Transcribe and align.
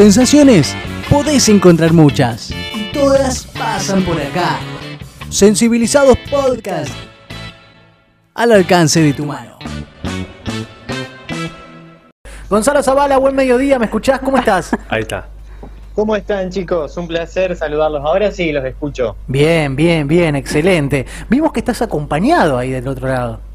Sensaciones 0.00 0.74
podés 1.10 1.46
encontrar 1.50 1.92
muchas. 1.92 2.50
Y 2.50 2.90
todas 2.90 3.44
pasan 3.48 4.02
por 4.02 4.18
acá. 4.18 4.58
Sensibilizados 5.28 6.16
Podcast. 6.30 6.90
Al 8.32 8.52
alcance 8.52 9.02
de 9.02 9.12
tu 9.12 9.26
mano. 9.26 9.58
Gonzalo 12.48 12.82
Zavala, 12.82 13.18
buen 13.18 13.36
mediodía, 13.36 13.78
¿me 13.78 13.84
escuchás? 13.84 14.20
¿Cómo 14.20 14.38
estás? 14.38 14.74
Ahí 14.88 15.02
está. 15.02 15.28
¿Cómo 15.94 16.16
están 16.16 16.48
chicos? 16.48 16.96
Un 16.96 17.06
placer 17.06 17.54
saludarlos. 17.54 18.02
Ahora 18.02 18.32
sí, 18.32 18.52
los 18.52 18.64
escucho. 18.64 19.16
Bien, 19.26 19.76
bien, 19.76 20.08
bien, 20.08 20.34
excelente. 20.34 21.04
Vimos 21.28 21.52
que 21.52 21.60
estás 21.60 21.82
acompañado 21.82 22.56
ahí 22.56 22.70
del 22.70 22.88
otro 22.88 23.06
lado. 23.06 23.49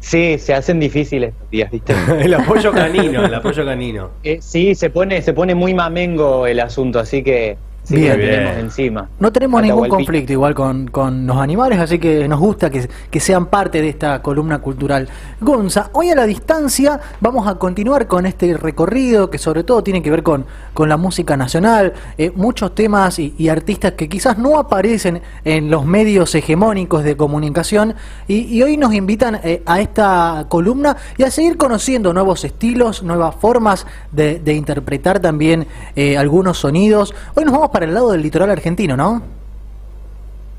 Sí, 0.00 0.38
se 0.38 0.54
hacen 0.54 0.80
difíciles 0.80 1.30
estos 1.30 1.50
días, 1.50 1.70
¿viste? 1.70 1.94
el 2.20 2.34
apoyo 2.34 2.72
canino, 2.72 3.24
el 3.24 3.34
apoyo 3.34 3.64
canino. 3.64 4.10
Eh, 4.22 4.38
sí, 4.40 4.74
se 4.74 4.90
pone, 4.90 5.22
se 5.22 5.32
pone 5.32 5.54
muy 5.54 5.74
mamengo 5.74 6.46
el 6.46 6.58
asunto, 6.60 6.98
así 6.98 7.22
que 7.22 7.58
Sí, 7.90 7.96
bien, 7.96 8.20
tenemos 8.20 8.56
encima. 8.56 9.08
No 9.18 9.32
tenemos 9.32 9.62
ningún 9.62 9.88
conflicto 9.88 10.32
igual 10.32 10.54
con, 10.54 10.86
con, 10.86 11.26
los 11.26 11.36
animales, 11.36 11.80
así 11.80 11.98
que 11.98 12.28
nos 12.28 12.38
gusta 12.38 12.70
que, 12.70 12.88
que, 13.10 13.18
sean 13.18 13.46
parte 13.46 13.82
de 13.82 13.88
esta 13.88 14.22
columna 14.22 14.60
cultural. 14.60 15.08
Gonza, 15.40 15.90
hoy 15.94 16.10
a 16.10 16.14
la 16.14 16.24
distancia 16.24 17.00
vamos 17.20 17.48
a 17.48 17.56
continuar 17.56 18.06
con 18.06 18.26
este 18.26 18.56
recorrido 18.56 19.28
que 19.28 19.38
sobre 19.38 19.64
todo 19.64 19.82
tiene 19.82 20.02
que 20.02 20.10
ver 20.10 20.22
con, 20.22 20.46
con 20.72 20.88
la 20.88 20.96
música 20.96 21.36
nacional, 21.36 21.92
eh, 22.16 22.30
muchos 22.36 22.76
temas 22.76 23.18
y, 23.18 23.48
artistas 23.48 23.94
que 23.94 24.08
quizás 24.08 24.38
no 24.38 24.56
aparecen 24.60 25.20
en 25.44 25.68
los 25.68 25.84
medios 25.84 26.32
hegemónicos 26.36 27.02
de 27.02 27.16
comunicación 27.16 27.96
y, 28.28 28.62
hoy 28.62 28.76
nos 28.76 28.94
invitan 28.94 29.40
eh, 29.42 29.64
a 29.66 29.80
esta 29.80 30.46
columna 30.48 30.96
y 31.18 31.24
a 31.24 31.30
seguir 31.32 31.56
conociendo 31.56 32.12
nuevos 32.12 32.44
estilos, 32.44 33.02
nuevas 33.02 33.34
formas 33.34 33.84
de, 34.12 34.38
de 34.38 34.54
interpretar 34.54 35.18
también 35.18 35.66
eh, 35.96 36.16
algunos 36.16 36.58
sonidos. 36.58 37.12
Hoy 37.34 37.44
nos 37.44 37.54
vamos 37.54 37.70
para 37.70 37.79
el 37.82 37.94
lado 37.94 38.12
del 38.12 38.22
litoral 38.22 38.50
argentino, 38.50 38.96
¿no? 38.96 39.22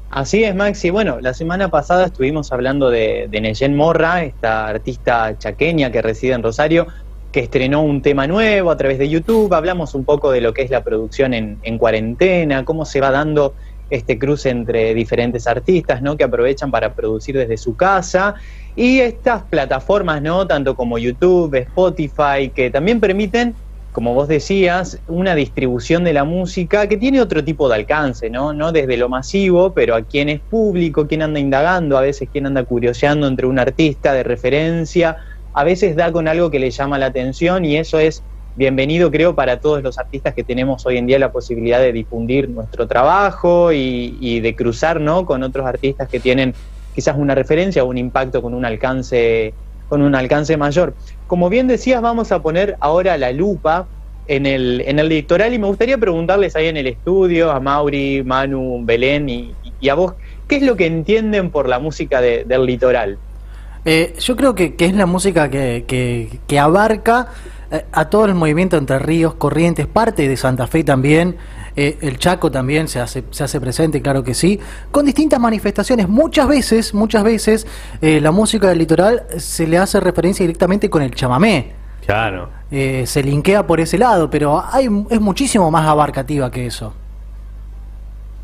Así 0.09 0.43
es, 0.43 0.53
Maxi. 0.53 0.89
Bueno, 0.89 1.21
la 1.21 1.33
semana 1.33 1.69
pasada 1.69 2.07
estuvimos 2.07 2.51
hablando 2.51 2.89
de, 2.89 3.27
de 3.31 3.41
Neyen 3.41 3.75
Morra, 3.77 4.23
esta 4.23 4.67
artista 4.67 5.37
chaqueña 5.37 5.89
que 5.89 6.01
reside 6.01 6.33
en 6.33 6.43
Rosario, 6.43 6.87
que 7.31 7.39
estrenó 7.39 7.81
un 7.81 8.01
tema 8.01 8.27
nuevo 8.27 8.71
a 8.71 8.77
través 8.77 8.99
de 8.99 9.07
YouTube. 9.07 9.53
Hablamos 9.53 9.95
un 9.95 10.03
poco 10.03 10.31
de 10.31 10.41
lo 10.41 10.53
que 10.53 10.63
es 10.63 10.69
la 10.69 10.83
producción 10.83 11.33
en, 11.33 11.59
en 11.63 11.77
cuarentena, 11.77 12.65
cómo 12.65 12.83
se 12.83 12.99
va 12.99 13.09
dando 13.09 13.55
este 13.89 14.19
cruce 14.19 14.49
entre 14.49 14.93
diferentes 14.93 15.47
artistas, 15.47 16.01
¿no? 16.01 16.17
Que 16.17 16.25
aprovechan 16.25 16.71
para 16.71 16.93
producir 16.93 17.37
desde 17.37 17.55
su 17.55 17.77
casa. 17.77 18.35
Y 18.75 18.99
estas 18.99 19.43
plataformas, 19.43 20.21
¿no? 20.21 20.45
Tanto 20.45 20.75
como 20.75 20.97
YouTube, 20.97 21.55
Spotify, 21.55 22.51
que 22.53 22.69
también 22.69 22.99
permiten 22.99 23.55
como 23.91 24.13
vos 24.13 24.27
decías, 24.27 24.99
una 25.07 25.35
distribución 25.35 26.03
de 26.03 26.13
la 26.13 26.23
música 26.23 26.87
que 26.87 26.95
tiene 26.95 27.21
otro 27.21 27.43
tipo 27.43 27.67
de 27.67 27.75
alcance, 27.75 28.29
¿no? 28.29 28.53
No 28.53 28.71
desde 28.71 28.95
lo 28.95 29.09
masivo, 29.09 29.73
pero 29.73 29.95
a 29.95 30.01
quien 30.03 30.29
es 30.29 30.39
público, 30.39 31.07
quien 31.07 31.21
anda 31.21 31.39
indagando, 31.39 31.97
a 31.97 32.01
veces 32.01 32.29
quien 32.31 32.45
anda 32.45 32.63
curioseando 32.63 33.27
entre 33.27 33.47
un 33.47 33.59
artista 33.59 34.13
de 34.13 34.23
referencia, 34.23 35.17
a 35.53 35.63
veces 35.65 35.97
da 35.97 36.11
con 36.11 36.29
algo 36.29 36.49
que 36.49 36.59
le 36.59 36.71
llama 36.71 36.97
la 36.97 37.07
atención 37.07 37.65
y 37.65 37.75
eso 37.75 37.99
es 37.99 38.23
bienvenido, 38.55 39.11
creo, 39.11 39.35
para 39.35 39.59
todos 39.59 39.83
los 39.83 39.97
artistas 39.97 40.33
que 40.33 40.43
tenemos 40.43 40.85
hoy 40.85 40.97
en 40.97 41.05
día 41.05 41.19
la 41.19 41.31
posibilidad 41.33 41.79
de 41.79 41.91
difundir 41.91 42.49
nuestro 42.49 42.87
trabajo 42.87 43.73
y, 43.73 44.17
y 44.21 44.39
de 44.39 44.55
cruzar, 44.55 45.01
¿no? 45.01 45.25
Con 45.25 45.43
otros 45.43 45.65
artistas 45.65 46.07
que 46.07 46.21
tienen 46.21 46.53
quizás 46.95 47.17
una 47.17 47.35
referencia 47.35 47.83
o 47.83 47.87
un 47.87 47.97
impacto 47.97 48.41
con 48.41 48.53
un 48.53 48.63
alcance 48.63 49.53
con 49.91 50.01
un 50.01 50.15
alcance 50.15 50.55
mayor. 50.55 50.93
Como 51.31 51.47
bien 51.47 51.67
decías, 51.67 52.01
vamos 52.01 52.33
a 52.33 52.41
poner 52.41 52.75
ahora 52.81 53.17
la 53.17 53.31
lupa 53.31 53.89
en 54.25 54.45
el, 54.45 54.83
en 54.85 54.99
el 54.99 55.07
litoral 55.07 55.53
y 55.53 55.59
me 55.59 55.67
gustaría 55.67 55.97
preguntarles 55.97 56.57
ahí 56.57 56.67
en 56.67 56.75
el 56.75 56.87
estudio, 56.87 57.51
a 57.51 57.61
Mauri, 57.61 58.21
Manu, 58.21 58.81
Belén 58.83 59.29
y, 59.29 59.57
a 59.89 59.93
vos, 59.93 60.15
¿qué 60.45 60.57
es 60.57 60.63
lo 60.63 60.75
que 60.75 60.87
entienden 60.87 61.49
por 61.49 61.69
la 61.69 61.79
música 61.79 62.19
del 62.19 62.65
litoral? 62.65 63.21
Eh, 63.85 64.13
yo 64.19 64.35
creo 64.35 64.55
que, 64.55 64.75
es 64.77 64.93
la 64.93 65.05
música 65.05 65.49
que, 65.49 65.85
que, 66.47 66.59
abarca 66.59 67.27
eh, 67.71 67.85
a 67.91 68.09
todo 68.09 68.25
el 68.25 68.35
movimiento 68.35 68.77
entre 68.77 68.99
ríos, 68.99 69.33
corrientes, 69.35 69.87
parte 69.87 70.27
de 70.27 70.37
Santa 70.37 70.67
Fe 70.67 70.83
también, 70.83 71.37
eh, 71.75 71.97
el 72.01 72.17
Chaco 72.17 72.51
también 72.51 72.87
se 72.87 72.99
hace, 72.99 73.23
se 73.31 73.43
hace 73.43 73.61
presente, 73.61 74.01
claro 74.01 74.23
que 74.23 74.33
sí, 74.33 74.59
con 74.91 75.05
distintas 75.05 75.39
manifestaciones. 75.39 76.09
Muchas 76.09 76.47
veces, 76.47 76.93
muchas 76.93 77.23
veces, 77.23 77.67
eh, 78.01 78.19
la 78.19 78.31
música 78.31 78.67
del 78.67 78.79
litoral 78.79 79.23
se 79.37 79.67
le 79.67 79.77
hace 79.77 79.99
referencia 79.99 80.43
directamente 80.43 80.89
con 80.89 81.01
el 81.01 81.11
chamamé. 81.15 81.71
Claro. 82.05 82.49
Eh, 82.71 83.03
se 83.05 83.23
linkea 83.23 83.65
por 83.65 83.79
ese 83.79 83.97
lado, 83.97 84.29
pero 84.29 84.63
hay, 84.71 84.89
es 85.09 85.21
muchísimo 85.21 85.71
más 85.71 85.87
abarcativa 85.87 86.51
que 86.51 86.65
eso. 86.65 86.93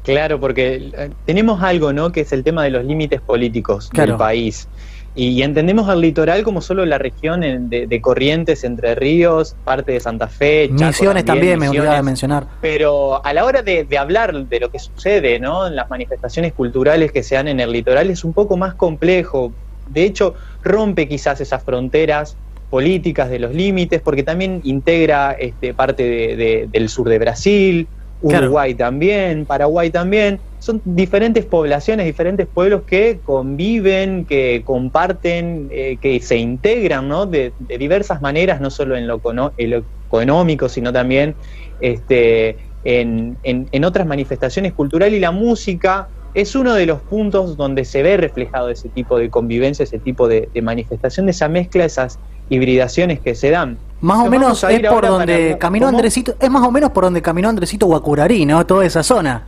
Claro, 0.03 0.39
porque 0.39 1.11
tenemos 1.25 1.61
algo, 1.61 1.91
¿no? 1.91 2.13
Que 2.13 2.21
es 2.21 2.31
el 2.31 2.43
tema 2.43 2.63
de 2.63 2.69
los 2.69 2.85
límites 2.85 3.19
políticos 3.19 3.89
del 3.91 4.15
país. 4.15 4.69
Y, 5.17 5.41
entendemos 5.41 5.89
al 5.89 6.00
litoral 6.00 6.44
como 6.44 6.61
solo 6.61 6.85
la 6.85 7.00
región 7.00 7.41
de, 7.41 8.00
Corrientes, 8.01 8.63
Entre 8.63 8.94
Ríos, 8.94 9.55
parte 9.63 9.94
de 9.94 10.00
Santa 10.00 10.28
Fe, 10.28 10.69
Chaco 10.69 10.85
Misiones 10.85 11.25
también, 11.25 11.59
me 11.59 11.69
olvidaba 11.69 11.95
de 11.95 12.03
mencionar. 12.03 12.45
Pero 12.61 13.25
a 13.25 13.33
la 13.33 13.44
hora 13.44 13.63
de, 13.63 13.88
hablar 13.97 14.45
de 14.45 14.59
lo 14.59 14.69
que 14.69 14.78
sucede 14.78 15.39
¿no? 15.39 15.66
en 15.66 15.75
las 15.75 15.89
manifestaciones 15.89 16.53
culturales 16.53 17.11
que 17.11 17.23
se 17.23 17.33
dan 17.33 17.47
en 17.47 17.59
el 17.59 17.72
litoral 17.72 18.11
es 18.11 18.23
un 18.23 18.33
poco 18.33 18.57
más 18.57 18.75
complejo. 18.75 19.51
De 19.89 20.03
hecho, 20.03 20.35
rompe 20.61 21.07
quizás 21.07 21.41
esas 21.41 21.63
fronteras 21.63 22.38
políticas 22.69 23.29
de 23.29 23.39
los 23.39 23.55
límites, 23.55 24.01
porque 24.01 24.22
también 24.22 24.61
integra 24.66 25.31
este, 25.31 25.73
parte 25.73 26.67
del 26.72 26.89
sur 26.89 27.09
de 27.09 27.17
Brasil, 27.17 27.88
Uruguay 28.22 28.73
también, 28.73 29.45
Paraguay 29.45 29.89
también. 29.89 30.39
Son 30.59 30.81
diferentes 30.85 31.45
poblaciones, 31.45 32.05
diferentes 32.05 32.47
pueblos 32.47 32.81
que 32.88 33.19
conviven, 33.23 34.25
que 34.25 34.63
comparten, 34.66 35.69
eh, 35.72 35.97
que 36.01 36.19
se 36.19 36.38
integran 36.38 37.07
¿no? 37.07 37.25
de, 37.25 37.53
diversas 37.78 38.22
maneras, 38.22 38.59
no 38.59 38.72
solo 38.72 38.95
en 38.95 39.07
lo, 39.07 39.22
económico, 40.07 40.67
sino 40.67 40.91
también 40.91 41.35
este, 41.79 42.57
en, 42.83 43.38
en, 43.44 43.85
otras 43.85 44.07
manifestaciones 44.07 44.73
culturales. 44.73 45.17
Y 45.17 45.19
la 45.19 45.31
música 45.31 46.07
es 46.34 46.55
uno 46.55 46.73
de 46.73 46.85
los 46.85 47.01
puntos 47.01 47.55
donde 47.55 47.85
se 47.85 48.01
ve 48.01 48.17
reflejado 48.17 48.69
ese 48.69 48.89
tipo 48.89 49.19
de 49.19 49.29
convivencia, 49.29 49.84
ese 49.84 49.99
tipo 49.99 50.28
de, 50.28 50.49
de 50.53 50.61
manifestación, 50.61 51.28
de 51.28 51.31
esa 51.31 51.49
mezcla, 51.49 51.85
esas 51.85 52.19
hibridaciones 52.50 53.19
que 53.19 53.35
se 53.35 53.50
dan. 53.50 53.78
Más 54.02 54.25
o 54.25 54.30
menos 54.30 54.63
es 54.63 54.81
por 54.88 55.08
donde 55.08 55.58
caminó 55.59 55.88
Andresito, 55.88 56.35
es 56.40 56.50
más 56.50 56.63
o 56.63 56.72
menos 56.72 56.91
por 56.91 57.03
donde 57.03 57.22
caminó 57.22 57.50
Andresito 57.50 57.88
Guacurarí, 57.88 58.46
¿no? 58.46 58.66
Toda 58.66 58.85
esa 58.85 59.03
zona. 59.03 59.46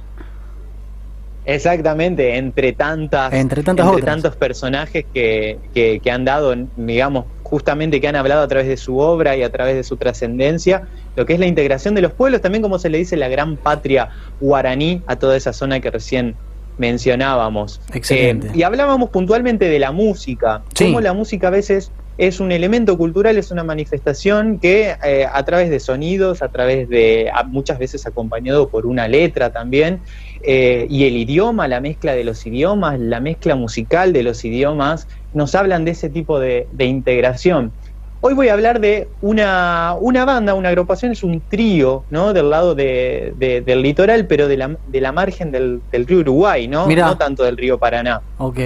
Exactamente, 1.46 2.38
entre 2.38 2.74
tantas, 2.74 3.34
entre, 3.34 3.64
tantos 3.64 4.36
personajes 4.36 5.06
que, 5.12 5.58
que, 5.74 6.12
han 6.12 6.24
dado, 6.24 6.54
digamos, 6.78 7.26
justamente 7.42 8.00
que 8.00 8.08
han 8.08 8.16
hablado 8.16 8.44
a 8.44 8.48
través 8.48 8.68
de 8.68 8.78
su 8.78 9.00
obra 9.00 9.36
y 9.36 9.42
a 9.42 9.52
través 9.52 9.76
de 9.76 9.84
su 9.84 9.98
trascendencia, 9.98 10.84
lo 11.16 11.26
que 11.26 11.34
es 11.34 11.40
la 11.40 11.48
integración 11.48 11.96
de 11.96 12.02
los 12.02 12.12
pueblos, 12.12 12.42
también 12.42 12.62
como 12.62 12.78
se 12.78 12.90
le 12.90 13.00
dice 13.00 13.18
la 13.18 13.30
gran 13.30 13.58
patria 13.58 14.10
guaraní 14.40 15.02
a 15.08 15.16
toda 15.16 15.36
esa 15.36 15.52
zona 15.52 15.80
que 15.80 15.90
recién 15.90 16.36
mencionábamos. 16.78 17.82
Excelente. 17.94 18.48
Eh, 18.50 18.52
y 18.56 18.64
hablábamos 18.64 19.10
puntualmente 19.10 19.70
de 19.70 19.80
la 19.80 19.92
música, 19.92 20.62
cómo 20.78 21.02
la 21.02 21.14
música 21.14 21.48
a 21.48 21.52
veces 21.52 21.92
es 22.20 22.42
un 22.42 22.52
elemento 22.52 22.98
cultural, 22.98 23.38
es 23.38 23.50
una 23.50 23.64
manifestación 23.64 24.60
que 24.60 24.94
eh, 25.06 25.26
a 25.32 25.46
través 25.46 25.70
de 25.70 25.80
sonidos, 25.80 26.42
a 26.42 26.50
través 26.50 26.90
de, 26.90 27.32
muchas 27.48 27.80
veces 27.80 28.06
acompañado 28.06 28.68
por 28.68 28.86
una 28.86 29.08
letra 29.08 29.54
también, 29.54 30.02
eh, 30.44 30.86
y 30.90 31.06
el 31.06 31.16
idioma, 31.16 31.70
la 31.70 31.80
mezcla 31.80 32.14
de 32.14 32.26
los 32.26 32.46
idiomas, 32.46 33.00
la 33.00 33.22
mezcla 33.22 33.56
musical 33.56 34.12
de 34.12 34.24
los 34.24 34.44
idiomas, 34.44 35.08
nos 35.34 35.56
hablan 35.56 35.86
de 35.86 35.92
ese 35.92 36.10
tipo 36.10 36.42
de, 36.42 36.68
integración. 36.78 37.72
Hoy 38.20 38.34
voy 38.34 38.50
a 38.50 38.54
hablar 38.54 38.82
de 38.82 39.08
una, 39.22 39.96
una, 39.98 40.26
banda, 40.26 40.56
una 40.56 40.68
agrupación, 40.68 41.14
es 41.14 41.24
un 41.24 41.40
trío, 41.40 42.04
¿no? 42.10 42.34
Del 42.34 42.50
lado 42.50 42.76
de, 42.76 43.34
del 43.66 43.82
litoral, 43.82 44.28
pero 44.28 44.50
de 44.50 44.58
la, 44.58 44.76
de 44.90 45.00
la 45.00 45.14
margen 45.14 45.52
del, 45.52 45.80
río 45.94 46.20
Uruguay, 46.20 46.68
¿no? 46.68 46.86
No 46.86 47.18
tanto 47.18 47.46
del 47.46 47.56
río 47.56 47.78
Paraná, 47.78 48.20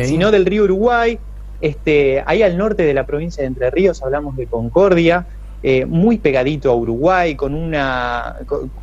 sino 0.06 0.32
del 0.32 0.48
río 0.48 0.64
Uruguay, 0.64 1.20
este, 1.64 2.22
ahí 2.26 2.44
al 2.44 2.58
norte 2.58 2.84
de 2.84 2.94
la 2.94 3.06
provincia 3.06 3.42
de 3.42 3.48
Entre 3.48 3.72
Ríos 3.72 4.04
hablamos 4.04 4.36
de 4.36 4.48
Concordia, 4.48 5.26
eh, 5.66 5.86
muy 5.86 6.18
pegadito 6.18 6.70
a 6.70 6.76
Uruguay, 6.76 7.36
con 7.36 7.54
una, 7.54 8.36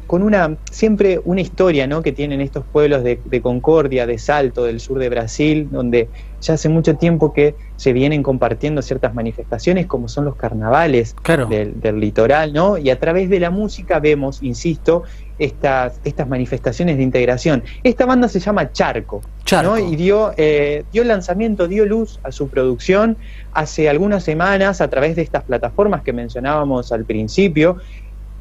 con, 0.07 0.23
una 0.23 0.57
siempre 0.71 1.21
una 1.27 1.43
historia 1.43 1.87
¿no? 1.87 2.01
que 2.01 2.13
tienen 2.13 2.41
estos 2.41 2.65
pueblos 2.65 3.05
de, 3.05 3.41
Concordia, 3.43 4.07
de 4.07 4.17
Salto, 4.17 4.65
del 4.65 4.81
sur 4.81 4.99
de 4.99 5.11
Brasil, 5.11 5.69
donde 5.71 6.09
ya 6.41 6.55
hace 6.55 6.71
mucho 6.71 6.97
tiempo 6.97 7.35
que 7.35 7.55
se 7.77 7.93
vienen 7.93 8.23
compartiendo 8.23 8.81
ciertas 8.81 9.15
manifestaciones 9.15 9.85
como 9.85 10.09
son 10.09 10.25
los 10.25 10.37
carnavales 10.37 11.15
del, 11.51 12.01
litoral, 12.01 12.55
¿no? 12.55 12.79
Y 12.79 12.89
a 12.89 12.99
través 12.99 13.29
de 13.29 13.41
la 13.41 13.51
música 13.51 14.01
vemos, 14.01 14.43
insisto, 14.43 15.03
estas, 15.39 16.01
estas 16.05 16.29
manifestaciones 16.29 16.97
de 16.97 17.03
integración. 17.03 17.63
Esta 17.83 18.07
banda 18.07 18.27
se 18.29 18.41
llama 18.41 18.73
Charco, 18.73 19.21
Charco. 19.51 19.79
y 19.79 19.97
dio, 19.97 20.33
eh, 20.37 20.85
dio 20.93 21.05
lanzamiento, 21.05 21.67
dio 21.69 21.85
luz 21.87 22.21
a 22.23 22.31
su 22.33 22.49
producción 22.49 23.17
hace 23.53 23.89
algunas 23.89 24.23
semanas 24.25 24.81
a 24.81 24.89
través 24.89 25.17
de 25.17 25.23
estas 25.23 25.43
plataformas 25.45 26.03
que 26.03 26.13
mencionábamos 26.13 26.93
al 26.93 27.05
principio. 27.05 27.77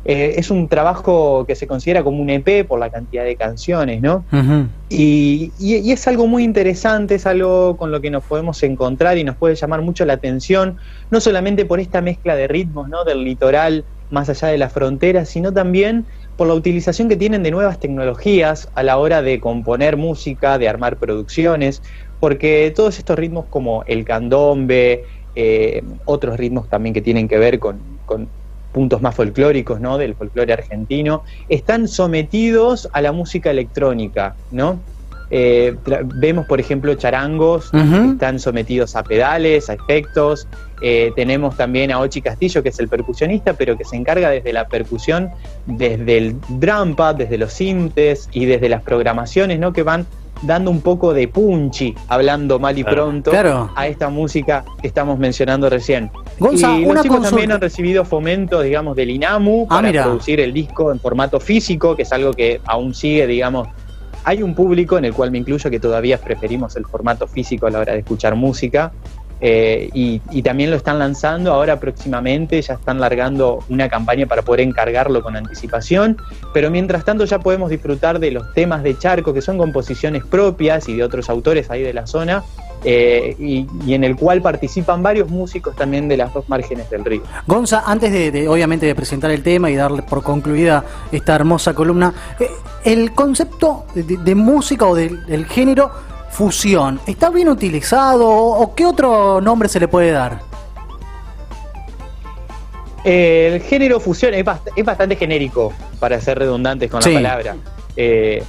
Eh, 0.06 0.36
es 0.38 0.50
un 0.50 0.70
trabajo 0.70 1.44
que 1.46 1.56
se 1.56 1.68
considera 1.68 2.04
como 2.04 2.22
un 2.22 2.30
EP 2.30 2.64
por 2.66 2.80
la 2.80 2.90
cantidad 2.90 3.26
de 3.26 3.36
canciones, 3.36 4.02
¿no? 4.02 4.24
Y, 4.88 5.52
y- 5.60 5.76
y 5.78 5.92
es 5.92 6.08
algo 6.08 6.26
muy 6.26 6.44
interesante, 6.46 7.16
es 7.16 7.26
algo 7.26 7.76
con 7.76 7.92
lo 7.92 8.00
que 8.00 8.10
nos 8.10 8.24
podemos 8.24 8.64
encontrar 8.64 9.18
y 9.18 9.26
nos 9.26 9.36
puede 9.36 9.56
llamar 9.56 9.82
mucho 9.82 10.06
la 10.06 10.14
atención, 10.14 10.78
no 11.12 11.20
solamente 11.20 11.66
por 11.66 11.82
esta 11.82 12.02
mezcla 12.02 12.36
de 12.36 12.48
ritmos, 12.48 12.88
¿no? 12.88 13.04
Del 13.04 13.24
litoral 13.26 13.84
más 14.10 14.30
allá 14.30 14.48
de 14.50 14.58
las 14.58 14.74
fronteras, 14.74 15.30
sino 15.30 15.54
también 15.54 16.06
por 16.38 16.48
la 16.48 16.54
utilización 16.54 17.10
que 17.10 17.16
tienen 17.16 17.44
de 17.44 17.52
nuevas 17.52 17.80
tecnologías 17.80 18.70
a 18.76 18.84
la 18.84 18.98
hora 18.98 19.22
de 19.22 19.40
componer 19.40 19.98
música, 19.98 20.58
de 20.58 20.70
armar 20.70 20.98
producciones, 20.98 21.82
porque 22.20 22.72
todos 22.76 22.98
estos 22.98 23.18
ritmos 23.18 23.46
como 23.50 23.84
el 23.88 24.06
candombe, 24.06 25.04
eh, 25.36 25.84
otros 26.06 26.38
ritmos 26.38 26.70
también 26.70 26.94
que 26.94 27.02
tienen 27.02 27.28
que 27.28 27.38
ver 27.38 27.60
con, 27.60 27.80
con 28.06 28.28
puntos 28.72 29.02
más 29.02 29.16
folclóricos, 29.16 29.80
¿no? 29.80 29.98
Del 29.98 30.16
folclore 30.16 30.54
argentino, 30.54 31.24
están 31.48 31.88
sometidos 31.88 32.90
a 32.94 33.02
la 33.02 33.12
música 33.12 33.52
electrónica, 33.52 34.36
¿no? 34.52 34.80
Eh, 35.32 35.76
vemos, 36.16 36.46
por 36.48 36.60
ejemplo, 36.60 36.94
charangos 36.96 37.70
que 37.72 37.78
están 38.12 38.40
sometidos 38.40 38.96
a 38.96 39.04
pedales, 39.04 39.70
a 39.70 39.74
efectos. 39.74 40.48
Eh, 40.82 41.12
tenemos 41.16 41.56
también 41.58 41.92
a 41.92 42.00
Ochi 42.00 42.22
Castillo, 42.22 42.64
que 42.64 42.70
es 42.70 42.80
el 42.80 42.88
percusionista, 42.88 43.54
pero 43.54 43.78
que 43.78 43.84
se 43.86 43.96
encarga 43.96 44.30
desde 44.30 44.54
la 44.54 44.68
percusión, 44.68 45.30
desde 45.66 46.18
el 46.18 46.36
drum 46.50 46.96
pad, 46.96 47.16
desde 47.16 47.38
los 47.38 47.54
sintes 47.54 48.30
y 48.32 48.46
desde 48.46 48.70
las 48.70 48.82
programaciones, 48.82 49.60
¿no? 49.60 49.72
Que 49.74 49.84
van 49.84 50.08
dando 50.42 50.72
un 50.72 50.80
poco 50.80 51.14
de 51.14 51.28
punchy, 51.28 51.94
hablando 52.08 52.60
mal 52.60 52.78
y 52.78 52.84
Claro. 52.84 52.96
pronto, 53.08 53.30
Claro. 53.30 53.70
a 53.76 53.88
esta 53.88 54.08
música 54.10 54.64
que 54.82 54.88
estamos 54.88 55.20
mencionando 55.20 55.70
recién. 55.70 56.10
Gonza, 56.40 56.78
y 56.80 56.86
una 56.86 56.94
los 56.94 57.04
chicos 57.04 57.18
consulta. 57.18 57.30
también 57.30 57.52
han 57.52 57.60
recibido 57.62 58.06
fomento, 58.06 58.62
digamos, 58.62 58.96
del 58.96 59.10
INAMU 59.10 59.66
Ah, 59.70 59.76
para 59.76 59.88
mira. 59.90 60.04
producir 60.04 60.40
el 60.40 60.54
disco 60.54 60.94
en 60.94 61.00
formato 61.02 61.42
físico, 61.42 61.94
que 61.98 62.04
es 62.04 62.14
algo 62.14 62.32
que 62.32 62.62
aún 62.66 62.94
sigue, 62.94 63.28
digamos. 63.28 63.68
Hay 64.24 64.44
un 64.44 64.54
público, 64.54 64.98
en 64.98 65.06
el 65.06 65.14
cual 65.14 65.32
me 65.32 65.38
incluyo, 65.40 65.70
que 65.70 65.80
todavía 65.80 66.18
preferimos 66.20 66.76
el 66.76 66.86
formato 66.86 67.28
físico 67.28 67.68
a 67.68 67.72
la 67.72 67.80
hora 67.80 67.94
de 67.94 68.00
escuchar 68.00 68.36
música. 68.36 68.92
eh, 69.42 69.90
y, 69.94 70.22
y 70.32 70.42
también 70.42 70.70
lo 70.70 70.76
están 70.76 71.00
lanzando 71.00 71.54
ahora 71.54 71.80
próximamente, 71.80 72.62
ya 72.62 72.74
están 72.74 73.00
largando 73.00 73.64
una 73.70 73.88
campaña 73.88 74.26
para 74.26 74.42
poder 74.42 74.62
encargarlo 74.62 75.22
con 75.24 75.38
anticipación, 75.38 76.18
pero 76.54 76.70
mientras 76.70 77.06
tanto 77.06 77.24
ya 77.24 77.40
podemos 77.40 77.70
disfrutar 77.70 78.20
de 78.20 78.32
los 78.32 78.54
temas 78.54 78.84
de 78.84 78.98
Charco, 78.98 79.34
que 79.34 79.42
son 79.42 79.58
composiciones 79.58 80.26
propias 80.26 80.90
y 80.90 80.98
de 80.98 81.04
otros 81.06 81.30
autores 81.30 81.72
ahí 81.72 81.82
de 81.84 81.94
la 81.94 82.06
zona, 82.06 82.44
eh, 82.84 83.36
y, 83.40 83.68
y 83.86 83.94
en 83.94 84.04
el 84.04 84.16
cual 84.16 84.42
participan 84.42 85.04
varios 85.04 85.30
músicos 85.30 85.76
también 85.76 86.08
de 86.08 86.18
las 86.18 86.34
dos 86.34 86.48
márgenes 86.50 86.90
del 86.90 87.04
río. 87.06 87.22
Gonza, 87.48 87.84
antes 87.86 88.12
de, 88.12 88.32
de, 88.32 88.48
obviamente 88.48 88.86
de 88.86 88.96
presentar 88.96 89.32
el 89.32 89.44
tema 89.44 89.70
y 89.70 89.76
darle 89.76 90.02
por 90.04 90.24
concluida 90.24 90.84
esta 91.12 91.36
hermosa 91.36 91.74
columna, 91.74 92.14
eh, 92.40 92.48
el 92.86 93.14
concepto 93.14 93.86
de, 93.94 94.04
de 94.04 94.36
música 94.36 94.86
o 94.86 94.96
del, 94.96 95.26
del 95.26 95.46
género 95.46 95.92
fusión, 96.32 97.00
¿está 97.08 97.30
bien 97.30 97.50
utilizado 97.50 98.28
o, 98.30 98.76
qué 98.76 98.86
otro 98.86 99.42
nombre 99.42 99.68
se 99.68 99.80
le 99.80 99.88
puede 99.88 100.12
dar? 100.12 100.40
El 103.04 103.62
género 103.62 104.00
fusión 104.00 104.34
es, 104.34 104.44
bast- 104.46 104.72
es 104.76 104.86
bastante 104.86 105.16
genérico, 105.16 105.74
para 106.00 106.20
ser 106.20 106.38
redundantes 106.38 106.92
con 106.92 107.02
Sí. 107.02 107.14
la 107.14 107.22
palabra. 107.22 107.56
Eh, 107.96 108.44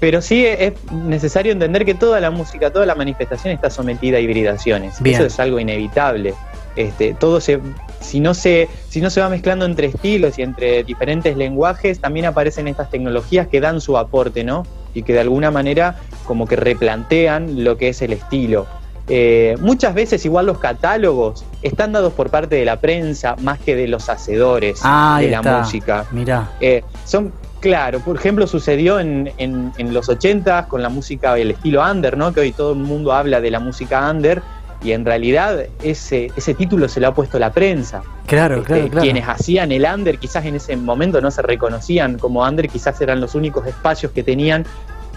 pero 0.00 0.20
sí 0.22 0.44
es 0.46 0.72
necesario 0.90 1.52
entender 1.52 1.84
que 1.84 1.94
toda 1.94 2.18
la 2.20 2.30
música, 2.30 2.70
toda 2.72 2.86
la 2.86 2.94
manifestación 2.94 3.52
está 3.52 3.70
sometida 3.70 4.16
a 4.16 4.20
hibridaciones. 4.20 5.00
Bien. 5.00 5.16
Eso 5.16 5.26
es 5.26 5.38
algo 5.38 5.60
inevitable. 5.60 6.34
Este, 6.74 7.14
todo 7.14 7.40
se, 7.40 7.60
si 8.00 8.18
no 8.20 8.32
se, 8.32 8.68
si 8.88 9.00
no 9.00 9.10
se 9.10 9.20
va 9.20 9.28
mezclando 9.28 9.64
entre 9.66 9.88
estilos 9.88 10.38
y 10.38 10.42
entre 10.42 10.82
diferentes 10.84 11.36
lenguajes, 11.36 12.00
también 12.00 12.26
aparecen 12.26 12.66
estas 12.68 12.90
tecnologías 12.90 13.46
que 13.48 13.60
dan 13.60 13.80
su 13.80 13.98
aporte, 13.98 14.42
¿no? 14.42 14.64
Y 14.94 15.02
que 15.02 15.12
de 15.12 15.20
alguna 15.20 15.50
manera 15.50 15.96
como 16.24 16.46
que 16.46 16.56
replantean 16.56 17.62
lo 17.64 17.76
que 17.76 17.88
es 17.88 18.00
el 18.02 18.12
estilo. 18.12 18.66
Eh, 19.08 19.56
muchas 19.60 19.92
veces 19.94 20.24
igual 20.24 20.46
los 20.46 20.58
catálogos 20.58 21.44
están 21.62 21.90
dados 21.92 22.12
por 22.12 22.30
parte 22.30 22.54
de 22.54 22.64
la 22.64 22.76
prensa 22.80 23.34
más 23.40 23.58
que 23.58 23.74
de 23.74 23.88
los 23.88 24.08
hacedores 24.08 24.80
Ah, 24.84 25.18
de 25.20 25.28
la 25.28 25.38
está. 25.38 25.58
música. 25.58 26.06
Mirá. 26.12 26.48
Eh, 26.60 26.84
son, 27.04 27.32
claro, 27.60 28.00
por 28.00 28.16
ejemplo, 28.16 28.46
sucedió 28.46 28.98
en, 29.00 29.30
en- 29.38 29.72
en 29.78 29.94
los 29.94 30.08
80 30.08 30.66
con 30.68 30.82
la 30.82 30.88
música, 30.88 31.36
el 31.38 31.50
estilo 31.52 31.82
under, 31.88 32.16
¿no? 32.16 32.32
Que 32.32 32.40
hoy 32.40 32.52
todo 32.52 32.72
el 32.72 32.78
mundo 32.78 33.12
habla 33.12 33.40
de 33.40 33.50
la 33.50 33.60
música 33.60 34.10
under 34.10 34.42
y 34.82 34.92
en 34.92 35.04
realidad 35.04 35.66
ese, 35.82 36.30
ese 36.36 36.54
título 36.54 36.88
se 36.88 37.00
lo 37.00 37.08
ha 37.08 37.14
puesto 37.14 37.38
la 37.38 37.52
prensa. 37.52 38.02
Claro, 38.26 38.56
Este, 38.56 38.66
claro, 38.66 38.88
claro. 38.88 39.02
Quienes 39.02 39.28
hacían 39.28 39.72
el 39.72 39.84
under 39.84 40.18
quizás 40.18 40.44
en 40.46 40.54
ese 40.56 40.74
momento 40.76 41.20
no 41.20 41.30
se 41.30 41.42
reconocían 41.42 42.18
como 42.18 42.42
under, 42.42 42.68
quizás 42.68 42.98
eran 43.00 43.20
los 43.20 43.34
únicos 43.34 43.66
espacios 43.66 44.10
que 44.12 44.22
tenían, 44.22 44.64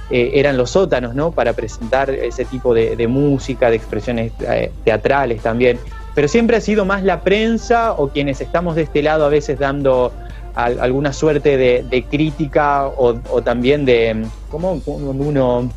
eh, 0.10 0.31
eran 0.34 0.57
los 0.57 0.72
sótanos, 0.72 1.16
¿no? 1.16 1.31
Para 1.31 1.54
presentar 1.54 2.10
ese 2.10 2.44
tipo 2.46 2.74
de, 2.74 2.96
de 2.98 3.07
música, 3.07 3.69
de 3.69 3.78
expresiones 3.78 4.34
eh, 4.42 4.69
teatrales 4.84 5.42
también. 5.42 5.80
Pero 6.13 6.28
siempre 6.28 6.57
ha 6.57 6.62
sido 6.62 6.84
más 6.86 7.01
la 7.04 7.22
prensa 7.22 7.94
o 7.94 8.10
quienes 8.10 8.42
estamos 8.42 8.75
de 8.75 8.81
este 8.84 9.01
lado 9.01 9.25
a 9.25 9.30
veces 9.30 9.57
dando 9.57 10.12
al- 10.55 10.79
alguna 10.79 11.13
suerte 11.13 11.57
de, 11.57 11.83
de 11.89 12.03
crítica 12.03 12.88
o, 12.88 13.15
o 13.29 13.41
también 13.41 13.85
de, 13.85 14.25
¿cómo 14.50 14.81
uno, 14.85 15.69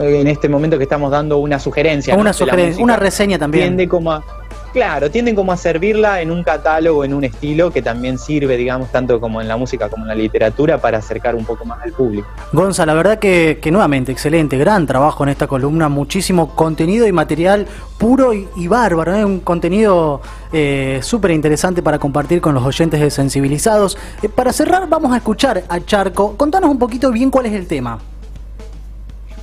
en 0.00 0.26
este 0.28 0.48
momento 0.48 0.78
que 0.78 0.84
estamos 0.84 1.10
dando 1.10 1.38
una 1.38 1.58
sugerencia? 1.58 2.14
una 2.16 2.32
sugerencia, 2.32 2.82
reseña 2.96 3.38
también. 3.38 3.64
tiende 3.64 3.88
como 3.88 4.12
a, 4.12 4.24
claro, 4.72 5.10
tienden 5.10 5.34
como 5.34 5.52
a 5.52 5.56
servirla 5.56 6.20
en 6.20 6.30
un 6.30 6.42
catálogo, 6.42 7.04
en 7.04 7.14
un 7.14 7.24
estilo 7.24 7.70
que 7.70 7.82
también 7.82 8.18
sirve, 8.18 8.56
digamos, 8.56 8.90
tanto 8.90 9.20
como 9.20 9.40
en 9.40 9.48
la 9.48 9.56
música 9.56 9.88
como 9.88 10.04
en 10.04 10.08
la 10.08 10.14
literatura 10.14 10.78
para 10.78 10.98
acercar 10.98 11.34
un 11.34 11.44
poco 11.44 11.64
más 11.64 11.82
al 11.82 11.92
público. 11.92 12.26
Gonza, 12.52 12.86
la 12.86 12.94
verdad 12.94 13.18
que, 13.18 13.58
que 13.60 13.70
nuevamente, 13.70 14.12
excelente, 14.12 14.58
gran 14.58 14.86
trabajo 14.86 15.22
en 15.24 15.30
esta 15.30 15.46
columna, 15.46 15.88
muchísimo 15.88 16.54
contenido 16.54 17.06
y 17.06 17.12
material 17.12 17.66
puro 18.02 18.32
y, 18.34 18.66
bárbaro, 18.66 19.14
¿eh? 19.14 19.24
un 19.24 19.38
contenido 19.38 20.20
eh, 20.52 20.98
súper 21.02 21.30
interesante 21.30 21.82
para 21.82 22.00
compartir 22.00 22.40
con 22.40 22.52
los 22.52 22.64
oyentes 22.64 23.00
de 23.00 23.10
Sensibilizados. 23.10 23.96
Eh, 24.22 24.28
para 24.28 24.52
cerrar, 24.52 24.88
vamos 24.88 25.12
a 25.12 25.18
escuchar 25.18 25.62
a 25.68 25.80
Charco. 25.80 26.36
Contanos 26.36 26.68
un 26.68 26.80
poquito 26.80 27.12
bien 27.12 27.30
cuál 27.30 27.46
es 27.46 27.52
el 27.52 27.68
tema. 27.68 28.00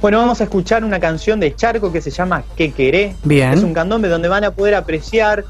Bueno, 0.01 0.19
vamos 0.19 0.39
a 0.39 0.45
escuchar 0.45 0.85
una 0.85 0.99
canción 0.99 1.41
de 1.41 1.53
Charco 1.55 1.91
que 1.91 2.01
se 2.01 2.09
llama 2.09 2.43
¿Qué 2.55 2.71
queré? 2.71 3.15
Bien. 3.23 3.51
Es 3.53 3.63
un 3.63 3.73
candombe 3.73 4.07
donde 4.07 4.29
van 4.29 4.45
a 4.45 4.51
poder 4.51 4.75
apreciar 4.75 5.43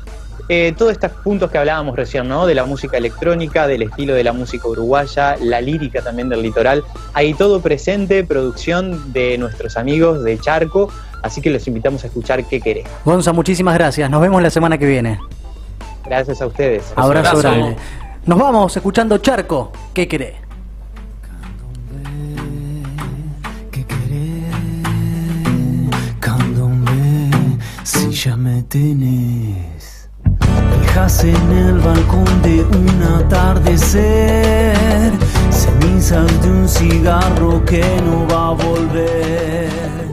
eh, 0.48 0.74
todos 0.76 0.94
estos 0.94 1.12
puntos 1.12 1.52
que 1.52 1.60
hablábamos 1.60 1.96
recién, 1.96 2.28
¿no? 2.28 2.48
De 2.48 2.56
la 2.56 2.66
música 2.66 2.98
electrónica, 2.98 3.68
del 3.68 3.84
estilo 3.84 4.16
de 4.16 4.24
la 4.24 4.34
música 4.34 4.68
uruguaya, 4.68 5.36
la 5.40 5.62
lírica 5.62 6.02
también 6.02 6.30
del 6.30 6.42
litoral. 6.42 6.84
Hay 7.14 7.36
todo 7.36 7.62
presente, 7.62 8.24
producción 8.24 9.14
de 9.14 9.38
nuestros 9.38 9.78
amigos 9.78 10.24
de 10.24 10.40
Charco, 10.40 10.92
así 11.22 11.42
que 11.42 11.52
los 11.52 11.68
invitamos 11.68 12.04
a 12.04 12.08
escuchar 12.08 12.44
¿Qué 12.46 12.60
queré? 12.60 12.86
Gonza, 13.06 13.32
muchísimas 13.32 13.76
gracias. 13.76 14.10
Nos 14.10 14.20
vemos 14.20 14.42
la 14.42 14.50
semana 14.50 14.80
que 14.80 14.88
viene. 14.88 15.20
Gracias 16.06 16.42
a 16.42 16.48
ustedes. 16.48 16.92
Abrazo, 16.96 17.38
Abrazo. 17.38 17.42
grande. 17.42 17.76
Nos 18.26 18.40
vamos 18.40 18.76
escuchando 18.76 19.20
Charco. 19.20 19.72
¿Qué 19.94 20.08
querés? 20.08 20.49
Tenés. 28.64 30.10
Fijas 30.82 31.24
en 31.24 31.52
el 31.52 31.80
balcón 31.80 32.42
de 32.42 32.64
un 32.64 33.04
atardecer, 33.20 35.12
cenizas 35.50 36.42
de 36.42 36.52
un 36.52 36.68
cigarro 36.68 37.64
que 37.66 37.84
no 38.04 38.28
va 38.28 38.50
a 38.50 38.54
volver. 38.54 40.09